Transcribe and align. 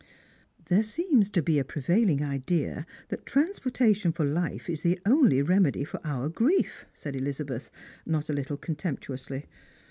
"There 0.69 0.81
seems 0.81 1.29
to 1.29 1.43
be 1.43 1.59
a 1.59 1.63
prevailing 1.63 2.23
idea 2.23 2.87
that 3.09 3.23
transportation 3.27 4.11
for 4.11 4.25
life 4.25 4.67
is 4.67 4.81
the 4.81 4.99
only 5.05 5.43
remedy 5.43 5.83
for 5.83 5.99
our 6.03 6.27
grief," 6.27 6.85
said 6.91 7.15
Elizabeth, 7.15 7.69
not 8.03 8.27
a 8.27 8.33
little 8.33 8.57
contemptuously. 8.57 9.45